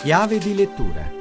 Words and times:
Chiave 0.00 0.38
di 0.38 0.54
lettura 0.54 1.17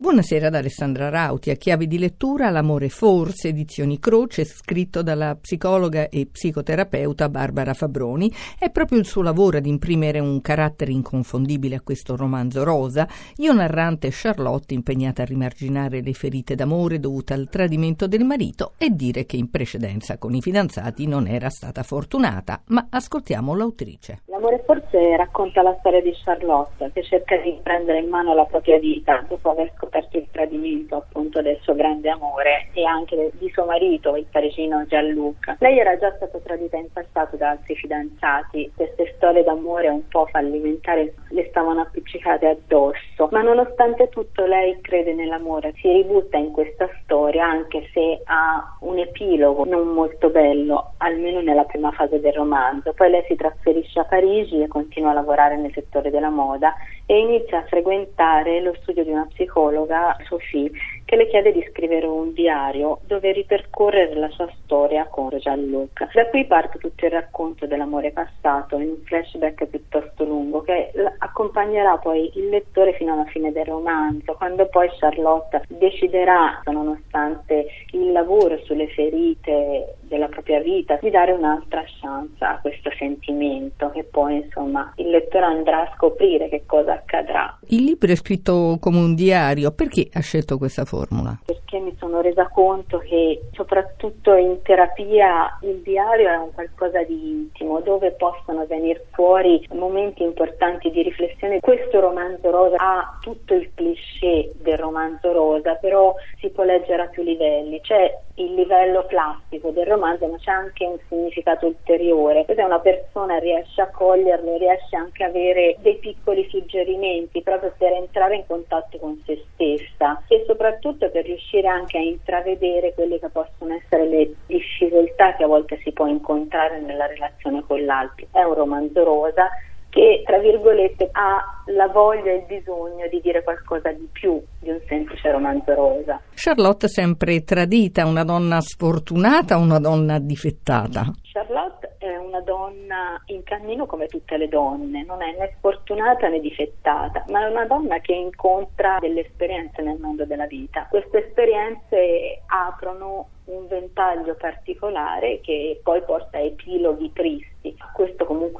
Buonasera 0.00 0.46
ad 0.46 0.54
Alessandra 0.54 1.08
Rauti, 1.08 1.50
a 1.50 1.56
chiave 1.56 1.88
di 1.88 1.98
lettura 1.98 2.50
L'amore 2.50 2.88
forse, 2.88 3.48
edizioni 3.48 3.98
Croce, 3.98 4.44
scritto 4.44 5.02
dalla 5.02 5.34
psicologa 5.34 6.08
e 6.08 6.28
psicoterapeuta 6.30 7.28
Barbara 7.28 7.74
Fabroni. 7.74 8.30
È 8.56 8.70
proprio 8.70 9.00
il 9.00 9.06
suo 9.06 9.22
lavoro 9.22 9.56
ad 9.56 9.66
imprimere 9.66 10.20
un 10.20 10.40
carattere 10.40 10.92
inconfondibile 10.92 11.74
a 11.74 11.80
questo 11.80 12.14
romanzo 12.14 12.62
rosa. 12.62 13.08
Io 13.38 13.52
narrante 13.52 14.10
Charlotte 14.12 14.72
impegnata 14.72 15.22
a 15.22 15.24
rimarginare 15.24 16.00
le 16.00 16.12
ferite 16.12 16.54
d'amore 16.54 17.00
dovute 17.00 17.32
al 17.32 17.48
tradimento 17.48 18.06
del 18.06 18.22
marito 18.22 18.74
e 18.78 18.90
dire 18.90 19.26
che 19.26 19.36
in 19.36 19.50
precedenza 19.50 20.16
con 20.16 20.32
i 20.32 20.40
fidanzati 20.40 21.08
non 21.08 21.26
era 21.26 21.48
stata 21.48 21.82
fortunata. 21.82 22.62
Ma 22.66 22.86
ascoltiamo 22.88 23.52
l'autrice. 23.52 24.20
L'amore 24.26 24.62
forse 24.64 25.16
racconta 25.16 25.60
la 25.62 25.76
storia 25.80 26.00
di 26.00 26.12
Charlotte 26.22 26.92
che 26.94 27.02
cerca 27.02 27.36
di 27.38 27.58
prendere 27.60 27.98
in 27.98 28.08
mano 28.08 28.32
la 28.32 28.44
propria 28.44 28.78
vita 28.78 29.24
dopo 29.28 29.50
aver 29.50 29.72
scoperto 29.88 30.18
il 30.18 30.28
tradimento 30.30 30.96
appunto 30.96 31.40
del 31.40 31.58
suo 31.62 31.74
grande 31.74 32.10
amore 32.10 32.68
e 32.74 32.84
anche 32.84 33.32
di 33.38 33.50
suo 33.50 33.64
marito, 33.64 34.14
il 34.16 34.26
parigino 34.30 34.84
Gianluca. 34.86 35.56
Lei 35.58 35.78
era 35.78 35.96
già 35.98 36.14
stata 36.14 36.38
tradita 36.38 36.76
in 36.76 36.92
passato 36.92 37.36
da 37.36 37.50
altri 37.50 37.74
fidanzati, 37.74 38.70
queste 38.76 39.14
storie 39.16 39.42
d'amore 39.42 39.88
un 39.88 40.06
po' 40.08 40.26
fallimentari 40.26 41.12
le 41.30 41.46
stavano 41.48 41.80
appiccicate 41.80 42.46
addosso, 42.46 43.28
ma 43.30 43.40
nonostante 43.42 44.08
tutto 44.10 44.44
lei 44.44 44.78
crede 44.80 45.14
nell'amore, 45.14 45.72
si 45.76 45.90
ributta 45.90 46.36
in 46.36 46.52
questa 46.52 46.88
storia 47.02 47.46
anche 47.46 47.88
se 47.92 48.20
ha 48.24 48.76
un 48.80 48.98
epilogo 48.98 49.64
non 49.64 49.88
molto 49.88 50.28
bello, 50.28 50.92
almeno 50.98 51.40
nella 51.40 51.64
prima 51.64 51.90
fase 51.92 52.20
del 52.20 52.34
romanzo. 52.34 52.92
Poi 52.92 53.10
lei 53.10 53.24
si 53.26 53.34
trasferisce 53.34 54.00
a 54.00 54.04
Parigi 54.04 54.62
e 54.62 54.68
continua 54.68 55.10
a 55.10 55.14
lavorare 55.14 55.56
nel 55.56 55.72
settore 55.72 56.10
della 56.10 56.30
moda 56.30 56.74
e 57.10 57.18
inizia 57.18 57.60
a 57.60 57.66
frequentare 57.66 58.60
lo 58.60 58.76
studio 58.82 59.02
di 59.02 59.10
una 59.10 59.26
psicologa, 59.32 60.14
Sophie, 60.26 60.70
che 61.08 61.16
le 61.16 61.26
chiede 61.26 61.52
di 61.52 61.66
scrivere 61.70 62.04
un 62.04 62.34
diario 62.34 62.98
dove 63.06 63.32
ripercorrere 63.32 64.14
la 64.14 64.28
sua 64.28 64.46
storia 64.62 65.06
con 65.06 65.30
Jean-Luc. 65.30 66.12
Da 66.12 66.26
qui 66.26 66.44
parte 66.44 66.76
tutto 66.78 67.06
il 67.06 67.12
racconto 67.12 67.66
dell'amore 67.66 68.10
passato 68.10 68.76
in 68.76 68.90
un 68.90 68.96
flashback 69.04 69.64
piuttosto 69.68 70.24
lungo 70.24 70.60
che 70.60 70.92
accompagnerà 71.16 71.96
poi 71.96 72.30
il 72.34 72.50
lettore 72.50 72.92
fino 72.92 73.14
alla 73.14 73.24
fine 73.24 73.52
del 73.52 73.64
romanzo, 73.64 74.34
quando 74.34 74.66
poi 74.66 74.90
Charlotte 74.98 75.62
deciderà, 75.68 76.60
nonostante 76.66 77.68
il 77.92 78.12
lavoro 78.12 78.58
sulle 78.64 78.88
ferite 78.88 79.94
della 80.02 80.28
propria 80.28 80.60
vita, 80.60 80.98
di 81.00 81.08
dare 81.08 81.32
un'altra 81.32 81.84
chance 81.86 82.44
a 82.44 82.58
questo 82.60 82.90
sentimento 82.98 83.88
che 83.92 84.04
poi 84.04 84.42
insomma 84.42 84.92
il 84.96 85.08
lettore 85.08 85.46
andrà 85.46 85.88
a 85.88 85.92
scoprire 85.96 86.50
che 86.50 86.64
cosa 86.66 86.92
accadrà. 86.92 87.58
Il 87.68 87.84
libro 87.84 88.12
è 88.12 88.16
scritto 88.16 88.76
come 88.78 88.98
un 88.98 89.14
diario, 89.14 89.70
perché 89.72 90.06
ha 90.12 90.20
scelto 90.20 90.58
questa 90.58 90.84
forma? 90.84 90.97
fórmula. 90.98 91.40
Perché 91.68 91.84
mi 91.84 91.94
sono 91.98 92.22
resa 92.22 92.48
conto 92.48 92.96
che 92.96 93.42
soprattutto 93.52 94.32
in 94.32 94.62
terapia 94.62 95.58
il 95.60 95.82
diario 95.82 96.30
è 96.30 96.36
un 96.36 96.50
qualcosa 96.54 97.02
di 97.02 97.28
intimo 97.28 97.80
dove 97.80 98.12
possono 98.12 98.64
venire 98.64 99.04
fuori 99.12 99.66
momenti 99.72 100.22
importanti 100.22 100.90
di 100.90 101.02
riflessione. 101.02 101.60
Questo 101.60 102.00
romanzo 102.00 102.50
rosa 102.50 102.76
ha 102.78 103.18
tutto 103.20 103.52
il 103.52 103.70
cliché 103.74 104.50
del 104.54 104.78
romanzo 104.78 105.30
rosa, 105.32 105.74
però 105.74 106.14
si 106.38 106.48
può 106.48 106.64
leggere 106.64 107.02
a 107.02 107.08
più 107.08 107.22
livelli. 107.22 107.82
C'è 107.82 108.16
il 108.38 108.54
livello 108.54 109.04
classico 109.06 109.70
del 109.70 109.86
romanzo, 109.86 110.26
ma 110.26 110.38
c'è 110.38 110.50
anche 110.50 110.86
un 110.86 110.96
significato 111.08 111.66
ulteriore. 111.66 112.46
Se 112.46 112.62
una 112.62 112.78
persona 112.78 113.36
riesce 113.38 113.82
a 113.82 113.90
coglierlo, 113.90 114.56
riesce 114.56 114.96
anche 114.96 115.24
a 115.24 115.26
avere 115.26 115.76
dei 115.80 115.96
piccoli 115.96 116.48
suggerimenti 116.48 117.42
proprio 117.42 117.74
per 117.76 117.92
entrare 117.92 118.36
in 118.36 118.46
contatto 118.46 118.96
con 118.98 119.20
se 119.26 119.44
stessa 119.52 120.22
e 120.28 120.44
soprattutto 120.46 121.10
per 121.10 121.24
riuscire 121.24 121.57
anche 121.66 121.98
a 121.98 122.02
intravedere 122.02 122.94
quelle 122.94 123.18
che 123.18 123.28
possono 123.28 123.74
essere 123.74 124.06
le 124.06 124.34
difficoltà 124.46 125.34
che 125.34 125.44
a 125.44 125.46
volte 125.48 125.80
si 125.82 125.92
può 125.92 126.06
incontrare 126.06 126.80
nella 126.80 127.06
relazione 127.06 127.62
con 127.66 127.84
l'altro. 127.84 128.26
È 128.30 128.42
un 128.42 128.54
romanzo 128.54 129.04
rosa 129.04 129.48
che, 129.88 130.22
tra 130.24 130.38
virgolette, 130.38 131.08
ha 131.12 131.42
la 131.66 131.88
voglia 131.88 132.30
e 132.30 132.36
il 132.36 132.44
bisogno 132.46 133.06
di 133.08 133.20
dire 133.20 133.42
qualcosa 133.42 133.90
di 133.90 134.08
più 134.12 134.42
di 134.58 134.70
un 134.70 134.80
semplice 134.86 135.17
romanzo 135.38 135.74
rosa. 135.74 136.20
Charlotte 136.34 136.88
sempre 136.88 137.42
tradita, 137.42 138.06
una 138.06 138.24
donna 138.24 138.60
sfortunata, 138.60 139.56
una 139.56 139.78
donna 139.78 140.18
difettata? 140.18 141.10
Charlotte 141.22 141.96
è 141.98 142.16
una 142.16 142.40
donna 142.40 143.20
in 143.26 143.42
cammino 143.42 143.86
come 143.86 144.06
tutte 144.06 144.36
le 144.36 144.48
donne, 144.48 145.04
non 145.04 145.22
è 145.22 145.36
né 145.38 145.54
sfortunata 145.56 146.28
né 146.28 146.40
difettata, 146.40 147.24
ma 147.28 147.46
è 147.46 147.50
una 147.50 147.66
donna 147.66 147.98
che 148.00 148.12
incontra 148.12 148.98
delle 149.00 149.26
esperienze 149.26 149.82
nel 149.82 149.98
mondo 149.98 150.24
della 150.24 150.46
vita. 150.46 150.86
Queste 150.90 151.26
esperienze 151.26 152.42
aprono 152.46 153.28
un 153.46 153.66
ventaglio 153.66 154.34
particolare 154.34 155.40
che 155.40 155.80
poi 155.82 156.02
porta 156.02 156.38
a 156.38 156.42
epiloghi 156.42 157.12
tristi. 157.12 157.67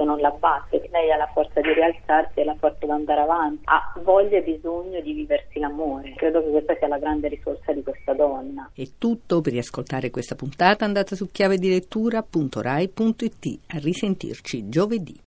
Non 0.09 0.21
la 0.21 0.31
batte, 0.31 0.89
lei 0.91 1.13
ha 1.13 1.19
la 1.19 1.29
forza 1.35 1.61
di 1.61 1.71
rialzarsi 1.71 2.41
e 2.41 2.45
la 2.45 2.57
forza 2.59 2.87
di 2.87 2.91
andare 2.91 3.21
avanti, 3.21 3.61
ha 3.65 3.93
voglia 4.03 4.39
e 4.39 4.43
bisogno 4.43 5.03
di 5.03 5.13
viversi 5.13 5.59
l'amore. 5.59 6.15
Credo 6.17 6.43
che 6.43 6.49
questa 6.49 6.75
sia 6.79 6.89
la 6.89 6.97
grande 6.97 7.29
risorsa 7.29 7.75
di 7.75 7.83
questa 7.83 8.15
donna. 8.15 8.71
È 8.73 8.85
tutto 8.97 9.43
per 9.43 9.53
riascoltare 9.53 10.09
questa 10.09 10.35
puntata 10.35 10.87
andate 10.87 11.15
su 11.15 11.29
chiavedilettura.rai.it. 11.31 13.59
A 13.67 13.79
risentirci 13.79 14.71
giovedì. 14.71 15.15